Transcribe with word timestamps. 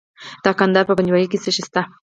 د 0.43 0.45
کندهار 0.59 0.85
په 0.87 0.93
پنجوايي 0.99 1.27
کې 1.31 1.37
څه 1.43 1.49
شی 1.55 1.61
شته؟ 1.67 1.81